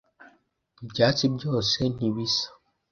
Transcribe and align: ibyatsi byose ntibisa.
ibyatsi 0.85 1.23
byose 1.35 1.77
ntibisa. 1.95 2.47